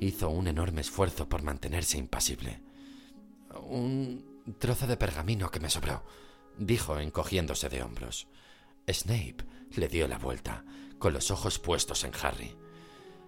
[0.00, 2.62] hizo un enorme esfuerzo por mantenerse impasible.
[3.64, 6.04] Un trozo de pergamino que me sobró,
[6.58, 8.28] dijo encogiéndose de hombros.
[8.88, 9.44] Snape
[9.76, 10.64] le dio la vuelta,
[10.98, 12.56] con los ojos puestos en Harry.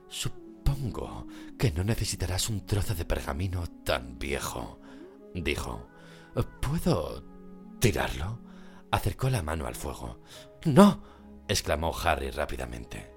[0.09, 1.27] Supongo
[1.59, 4.81] que no necesitarás un trozo de pergamino tan viejo,
[5.35, 5.89] dijo.
[6.61, 7.23] ¿Puedo
[7.79, 8.41] tirarlo?
[8.91, 10.21] Acercó la mano al fuego.
[10.65, 11.03] No,
[11.49, 13.11] exclamó Harry rápidamente.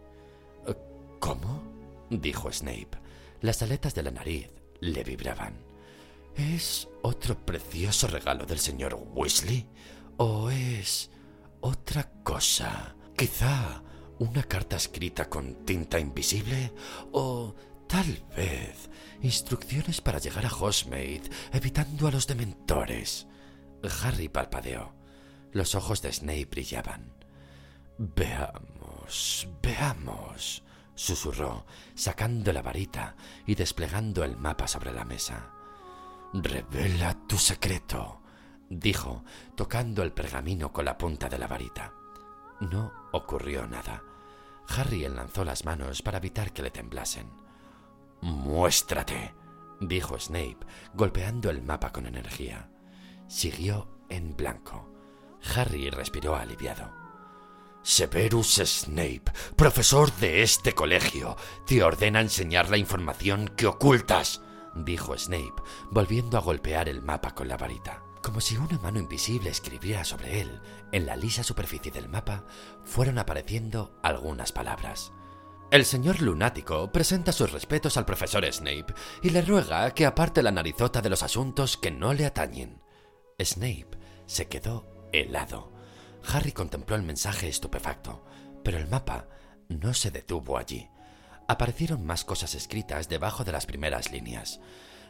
[1.20, 1.64] ¿Cómo?
[2.10, 2.90] dijo Snape.
[3.42, 5.56] Las aletas de la nariz le vibraban.
[6.36, 9.68] ¿Es otro precioso regalo del señor Weasley?
[10.18, 11.10] ¿O es
[11.62, 12.96] otra cosa?
[13.18, 13.82] Quizá
[14.20, 16.74] una carta escrita con tinta invisible
[17.12, 17.56] o
[17.88, 18.90] tal vez
[19.22, 23.28] instrucciones para llegar a Hogsmeade evitando a los dementores.
[24.04, 24.94] Harry palpadeó.
[25.52, 27.17] Los ojos de Snape brillaban.
[28.00, 35.50] Veamos, veamos, susurró, sacando la varita y desplegando el mapa sobre la mesa.
[36.34, 38.22] Revela tu secreto,
[38.70, 39.24] dijo,
[39.56, 41.94] tocando el pergamino con la punta de la varita.
[42.60, 44.04] No ocurrió nada.
[44.68, 47.32] Harry enlanzó las manos para evitar que le temblasen.
[48.22, 49.34] Muéstrate,
[49.80, 50.58] dijo Snape,
[50.94, 52.70] golpeando el mapa con energía.
[53.28, 54.94] Siguió en blanco.
[55.56, 56.97] Harry respiró aliviado.
[57.84, 59.24] Severus Snape,
[59.56, 64.42] profesor de este colegio, te ordena enseñar la información que ocultas,
[64.76, 65.54] dijo Snape,
[65.90, 68.04] volviendo a golpear el mapa con la varita.
[68.22, 70.60] Como si una mano invisible escribiera sobre él,
[70.92, 72.46] en la lisa superficie del mapa
[72.84, 75.14] fueron apareciendo algunas palabras.
[75.72, 80.52] El señor lunático presenta sus respetos al profesor Snape y le ruega que aparte la
[80.52, 82.82] narizota de los asuntos que no le atañen.
[83.40, 85.77] Snape se quedó helado.
[86.34, 88.24] Harry contempló el mensaje estupefacto,
[88.64, 89.28] pero el mapa
[89.70, 90.90] no se detuvo allí.
[91.48, 94.60] Aparecieron más cosas escritas debajo de las primeras líneas.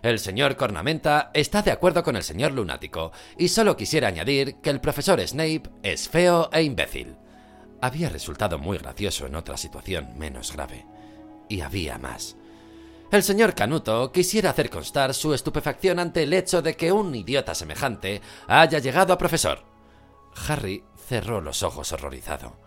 [0.03, 4.69] El señor Cornamenta está de acuerdo con el señor lunático y solo quisiera añadir que
[4.69, 7.15] el profesor Snape es feo e imbécil.
[7.81, 10.85] Había resultado muy gracioso en otra situación menos grave.
[11.49, 12.35] Y había más.
[13.11, 17.55] El señor Canuto quisiera hacer constar su estupefacción ante el hecho de que un idiota
[17.55, 19.63] semejante haya llegado a profesor.
[20.47, 22.57] Harry cerró los ojos horrorizado.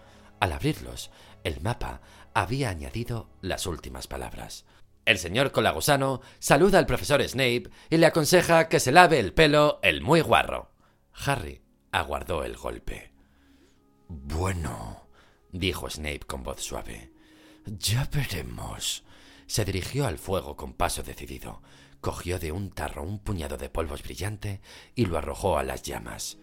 [0.41, 1.11] Al abrirlos,
[1.45, 2.01] el mapa
[2.33, 4.65] había añadido las últimas palabras.
[5.05, 9.79] El señor Colagusano saluda al profesor Snape y le aconseja que se lave el pelo
[9.83, 10.71] el muy guarro.
[11.13, 11.61] Harry
[11.93, 13.13] aguardó el golpe.
[14.09, 15.09] Bueno,
[15.53, 17.13] dijo Snape con voz suave.
[17.67, 19.05] Ya veremos.
[19.47, 21.61] Se dirigió al fuego con paso decidido,
[22.01, 24.61] cogió de un tarro un puñado de polvos brillante
[24.95, 26.39] y lo arrojó a las llamas.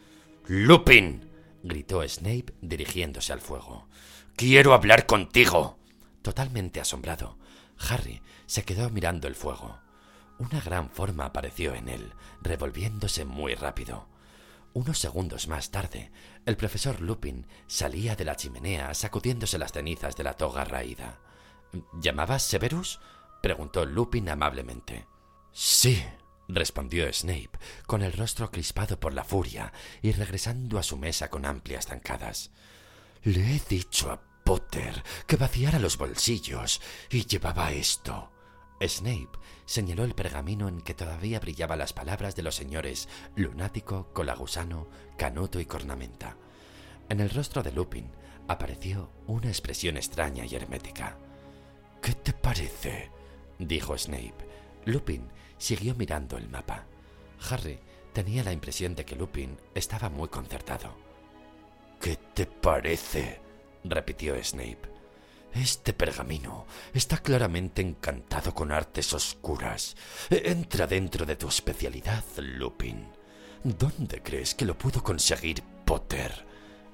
[0.46, 1.37] ¡Lupin!
[1.64, 3.88] Gritó Snape dirigiéndose al fuego.
[4.36, 5.80] Quiero hablar contigo.
[6.22, 7.38] Totalmente asombrado,
[7.80, 9.80] Harry se quedó mirando el fuego.
[10.40, 14.08] Una gran forma apareció en él, revolviéndose muy rápido.
[14.74, 16.12] Unos segundos más tarde,
[16.46, 21.20] el profesor Lupin salía de la chimenea sacudiéndose las cenizas de la toga raída.
[21.94, 23.00] ¿Llamabas Severus?
[23.42, 25.08] preguntó Lupin amablemente.
[25.52, 26.04] Sí,
[26.48, 27.52] respondió Snape,
[27.86, 32.52] con el rostro crispado por la furia y regresando a su mesa con amplias zancadas.
[33.24, 38.32] Le he dicho a Potter que vaciara los bolsillos y llevaba esto.
[38.82, 44.88] Snape señaló el pergamino en que todavía brillaban las palabras de los señores Lunático, Colagusano,
[45.18, 46.38] Canuto y Cornamenta.
[47.10, 48.10] En el rostro de Lupin
[48.48, 51.18] apareció una expresión extraña y hermética.
[52.02, 53.12] ¿Qué te parece?
[53.60, 54.48] dijo Snape.
[54.86, 55.28] Lupin
[55.58, 56.86] siguió mirando el mapa.
[57.50, 57.80] Harry
[58.14, 60.96] tenía la impresión de que Lupin estaba muy concertado.
[62.00, 63.42] ¿Qué te parece?
[63.84, 64.98] repitió Snape.
[65.54, 69.96] Este pergamino está claramente encantado con artes oscuras.
[70.30, 73.08] Entra dentro de tu especialidad, Lupin.
[73.64, 76.46] ¿Dónde crees que lo pudo conseguir Potter?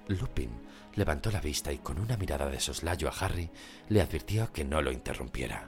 [0.07, 0.49] Lupin
[0.95, 3.49] levantó la vista y con una mirada de soslayo a Harry
[3.89, 5.67] le advirtió que no lo interrumpiera.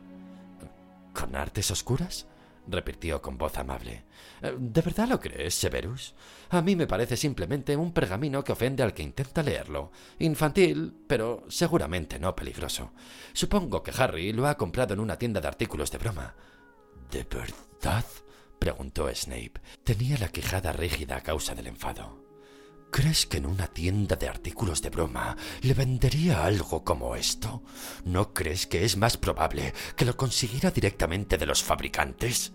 [1.14, 2.28] ¿Con artes oscuras?
[2.68, 4.04] Repitió con voz amable.
[4.42, 6.16] Eh, ¿De verdad lo crees, Severus?
[6.50, 9.92] A mí me parece simplemente un pergamino que ofende al que intenta leerlo.
[10.20, 12.92] Infantil, pero seguramente no peligroso.
[13.34, 16.36] Supongo que Harry lo ha comprado en una tienda de artículos de broma.
[17.12, 18.06] ¿De verdad?
[18.60, 19.62] preguntó Snape.
[19.84, 22.25] Tenía la quejada rígida a causa del enfado.
[22.96, 27.62] ¿Crees que en una tienda de artículos de broma le vendería algo como esto?
[28.06, 32.54] ¿No crees que es más probable que lo consiguiera directamente de los fabricantes?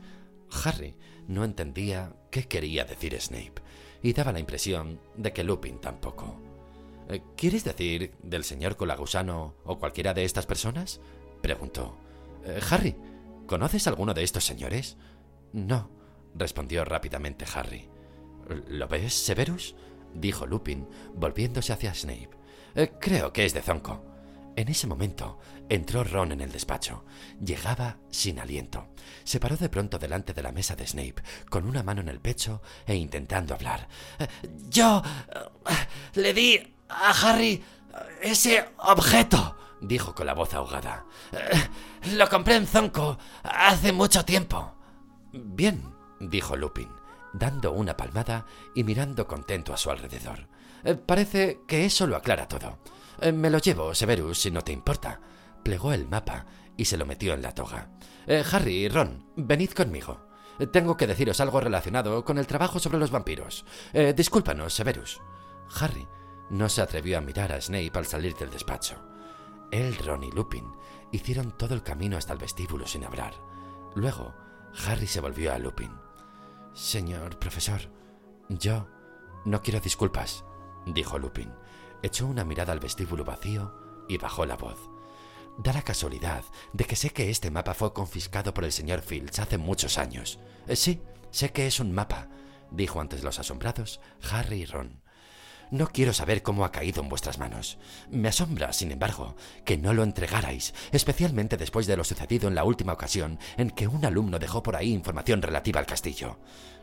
[0.64, 0.94] Harry
[1.28, 3.60] no entendía qué quería decir Snape
[4.02, 6.40] y daba la impresión de que Lupin tampoco.
[7.10, 11.02] Eh, ¿Quieres decir del señor Colagusano o cualquiera de estas personas?
[11.42, 11.98] preguntó.
[12.46, 12.96] Eh, Harry,
[13.46, 14.96] ¿conoces alguno de estos señores?
[15.52, 15.90] No,
[16.34, 17.90] respondió rápidamente Harry.
[18.68, 19.74] ¿Lo ves, Severus?
[20.14, 22.30] Dijo Lupin, volviéndose hacia Snape.
[22.74, 24.04] Eh, creo que es de Zonko.
[24.56, 27.04] En ese momento entró Ron en el despacho.
[27.42, 28.88] Llegaba sin aliento.
[29.24, 32.20] Se paró de pronto delante de la mesa de Snape, con una mano en el
[32.20, 33.88] pecho e intentando hablar.
[34.18, 34.28] Eh,
[34.68, 35.02] yo
[35.34, 35.72] eh,
[36.14, 37.62] le di a Harry
[38.20, 41.06] ese objeto, dijo con la voz ahogada.
[42.12, 44.74] Lo compré en Zonko hace mucho tiempo.
[45.32, 45.82] Bien,
[46.18, 46.99] dijo Lupin
[47.32, 50.48] dando una palmada y mirando contento a su alrededor.
[50.84, 52.78] Eh, parece que eso lo aclara todo.
[53.20, 55.20] Eh, me lo llevo, Severus, si no te importa.
[55.62, 57.90] Plegó el mapa y se lo metió en la toga.
[58.26, 60.28] Eh, Harry Ron, venid conmigo.
[60.72, 63.64] Tengo que deciros algo relacionado con el trabajo sobre los vampiros.
[64.14, 65.18] discúlpanos, Severus.
[65.80, 66.06] Harry
[66.50, 68.96] no se atrevió a mirar a Snape al salir del despacho.
[69.70, 70.70] Él, Ron y Lupin
[71.12, 73.32] hicieron todo el camino hasta el vestíbulo sin hablar.
[73.94, 74.34] Luego,
[74.86, 75.99] Harry se volvió a Lupin.
[76.80, 77.78] Señor profesor,
[78.48, 78.88] yo
[79.44, 80.46] no quiero disculpas,
[80.86, 81.52] dijo Lupin.
[82.02, 83.74] Echó una mirada al vestíbulo vacío
[84.08, 84.78] y bajó la voz.
[85.58, 89.40] Da la casualidad de que sé que este mapa fue confiscado por el señor Fields
[89.40, 90.38] hace muchos años.
[90.66, 92.28] Eh, sí, sé que es un mapa,
[92.70, 94.00] dijo antes los asombrados
[94.30, 95.02] Harry y Ron.
[95.70, 97.78] No quiero saber cómo ha caído en vuestras manos.
[98.10, 102.64] Me asombra, sin embargo, que no lo entregarais, especialmente después de lo sucedido en la
[102.64, 106.38] última ocasión en que un alumno dejó por ahí información relativa al castillo.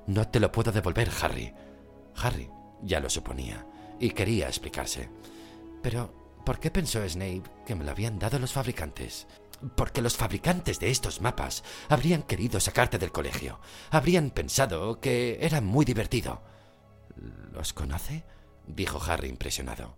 [0.05, 1.53] No te lo puedo devolver, Harry.
[2.15, 2.49] Harry
[2.81, 3.65] ya lo suponía
[3.99, 5.09] y quería explicarse.
[5.81, 6.13] Pero,
[6.45, 9.27] ¿por qué pensó Snape que me lo habían dado los fabricantes?
[9.75, 13.59] Porque los fabricantes de estos mapas habrían querido sacarte del colegio.
[13.89, 16.41] Habrían pensado que era muy divertido.
[17.51, 18.23] ¿Los conoce?
[18.67, 19.97] Dijo Harry impresionado.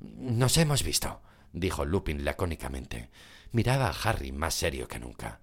[0.00, 3.10] Nos hemos visto, dijo Lupin lacónicamente.
[3.52, 5.40] Miraba a Harry más serio que nunca.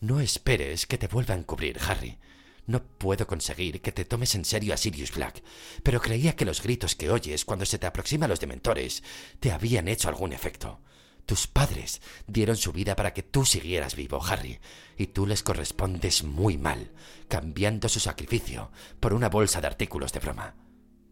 [0.00, 2.18] No esperes que te vuelva a encubrir, Harry.
[2.66, 5.42] No puedo conseguir que te tomes en serio a Sirius Black,
[5.82, 9.04] pero creía que los gritos que oyes cuando se te aproximan los dementores
[9.38, 10.80] te habían hecho algún efecto.
[11.26, 14.58] Tus padres dieron su vida para que tú siguieras vivo, Harry,
[14.96, 16.92] y tú les correspondes muy mal,
[17.28, 18.70] cambiando su sacrificio
[19.00, 20.54] por una bolsa de artículos de broma.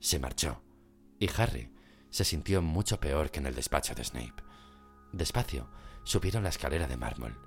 [0.01, 0.62] Se marchó,
[1.24, 1.70] y Harry
[2.10, 4.44] se sintió mucho peor que en el despacho de Snape.
[5.12, 5.70] Despacio,
[6.04, 7.40] subieron la escalera de mármol.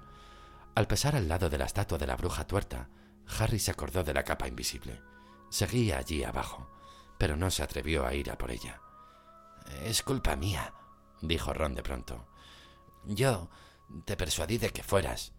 [0.74, 2.90] Al pasar al lado de la estatua de la bruja tuerta,
[3.38, 5.00] Harry se acordó de la capa invisible.
[5.52, 6.68] Seguía allí abajo,
[7.20, 8.82] pero no se atrevió a ir a por ella.
[9.84, 10.74] Es culpa mía,
[11.22, 12.28] dijo Ron de pronto.
[13.06, 13.50] Yo
[14.06, 15.34] te persuadí de que fueras.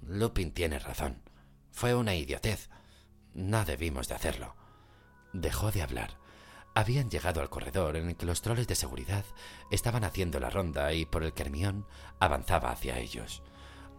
[0.00, 1.22] Lupin tiene razón.
[1.72, 2.70] Fue una idiotez.
[3.34, 4.56] No debimos de hacerlo.
[5.34, 6.21] Dejó de hablar.
[6.74, 9.24] Habían llegado al corredor en el que los troles de seguridad
[9.70, 11.86] estaban haciendo la ronda y por el que Hermión
[12.18, 13.42] avanzaba hacia ellos.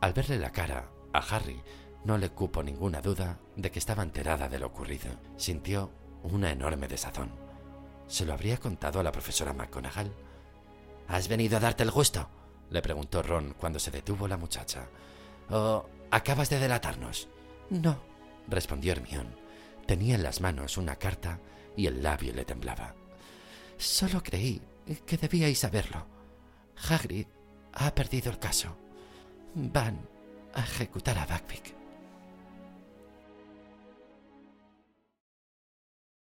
[0.02, 1.62] Al verle la cara, a Harry
[2.04, 5.12] no le cupo ninguna duda de que estaba enterada de lo ocurrido.
[5.38, 5.92] Sintió
[6.24, 7.32] una enorme desazón.
[8.08, 10.12] ¿Se lo habría contado a la profesora McGonagall?
[11.08, 12.28] ¿Has venido a darte el gusto?
[12.70, 14.88] le preguntó Ron cuando se detuvo la muchacha.
[15.50, 17.28] ¿O acabas de delatarnos?
[17.70, 18.02] No,
[18.48, 19.36] respondió Hermión.
[19.86, 21.40] Tenía en las manos una carta
[21.76, 22.96] y el labio le temblaba.
[23.78, 24.62] Solo creí
[25.06, 26.06] que debíais saberlo.
[26.90, 27.28] Hagrid
[27.74, 28.78] ha perdido el caso.
[29.56, 30.08] Van
[30.54, 31.83] a ejecutar a Buckbeak.